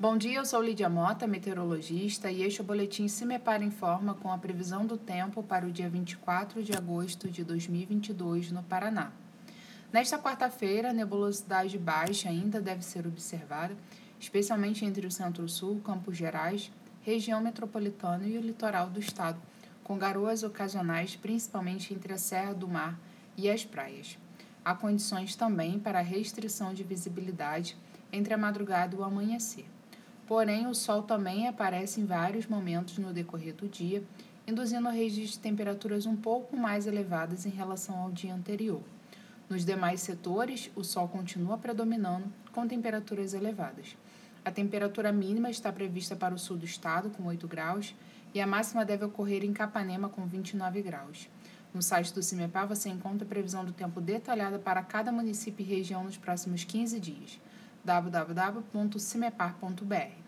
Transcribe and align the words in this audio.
Bom 0.00 0.16
dia, 0.16 0.38
eu 0.38 0.44
sou 0.46 0.62
Lídia 0.62 0.88
Mota, 0.88 1.26
meteorologista, 1.26 2.30
e 2.30 2.44
este 2.44 2.60
é 2.60 2.62
o 2.62 2.64
boletim 2.64 3.08
Cimepar 3.08 3.60
Informa 3.64 4.14
com 4.14 4.30
a 4.30 4.38
previsão 4.38 4.86
do 4.86 4.96
tempo 4.96 5.42
para 5.42 5.66
o 5.66 5.72
dia 5.72 5.90
24 5.90 6.62
de 6.62 6.72
agosto 6.72 7.28
de 7.28 7.42
2022 7.42 8.52
no 8.52 8.62
Paraná. 8.62 9.10
Nesta 9.92 10.16
quarta-feira, 10.16 10.92
nebulosidade 10.92 11.76
baixa 11.76 12.28
ainda 12.28 12.60
deve 12.60 12.84
ser 12.84 13.08
observada, 13.08 13.76
especialmente 14.20 14.84
entre 14.84 15.04
o 15.04 15.10
Centro-Sul, 15.10 15.80
Campos 15.80 16.16
Gerais, 16.16 16.70
região 17.02 17.40
metropolitana 17.40 18.24
e 18.24 18.38
o 18.38 18.40
litoral 18.40 18.88
do 18.88 19.00
estado, 19.00 19.42
com 19.82 19.98
garoas 19.98 20.44
ocasionais, 20.44 21.16
principalmente 21.16 21.92
entre 21.92 22.12
a 22.12 22.18
Serra 22.18 22.54
do 22.54 22.68
Mar 22.68 22.96
e 23.36 23.50
as 23.50 23.64
praias. 23.64 24.16
Há 24.64 24.76
condições 24.76 25.34
também 25.34 25.76
para 25.76 26.00
restrição 26.00 26.72
de 26.72 26.84
visibilidade 26.84 27.76
entre 28.12 28.32
a 28.32 28.38
madrugada 28.38 28.94
e 28.94 28.98
o 29.00 29.02
amanhecer. 29.02 29.66
Porém, 30.28 30.66
o 30.66 30.74
Sol 30.74 31.02
também 31.02 31.48
aparece 31.48 32.02
em 32.02 32.04
vários 32.04 32.46
momentos 32.46 32.98
no 32.98 33.14
decorrer 33.14 33.54
do 33.54 33.66
dia, 33.66 34.04
induzindo 34.46 34.86
registros 34.90 35.32
de 35.32 35.38
temperaturas 35.38 36.04
um 36.04 36.14
pouco 36.14 36.54
mais 36.54 36.86
elevadas 36.86 37.46
em 37.46 37.48
relação 37.48 37.98
ao 37.98 38.12
dia 38.12 38.34
anterior. 38.34 38.82
Nos 39.48 39.64
demais 39.64 40.02
setores, 40.02 40.70
o 40.76 40.84
Sol 40.84 41.08
continua 41.08 41.56
predominando, 41.56 42.30
com 42.52 42.68
temperaturas 42.68 43.32
elevadas. 43.32 43.96
A 44.44 44.50
temperatura 44.50 45.10
mínima 45.10 45.48
está 45.48 45.72
prevista 45.72 46.14
para 46.14 46.34
o 46.34 46.38
sul 46.38 46.58
do 46.58 46.66
estado, 46.66 47.08
com 47.08 47.24
8 47.24 47.48
graus, 47.48 47.94
e 48.34 48.40
a 48.40 48.46
máxima 48.46 48.84
deve 48.84 49.06
ocorrer 49.06 49.42
em 49.42 49.54
Capanema, 49.54 50.10
com 50.10 50.26
29 50.26 50.82
graus. 50.82 51.26
No 51.72 51.80
site 51.80 52.12
do 52.12 52.22
CIMEPAR 52.22 52.68
você 52.68 52.90
encontra 52.90 53.24
a 53.24 53.28
previsão 53.28 53.64
do 53.64 53.72
tempo 53.72 53.98
detalhada 53.98 54.58
para 54.58 54.82
cada 54.82 55.10
município 55.10 55.64
e 55.64 55.66
região 55.66 56.04
nos 56.04 56.18
próximos 56.18 56.64
15 56.64 57.00
dias 57.00 57.40
www.cimepar.br. 57.84 60.27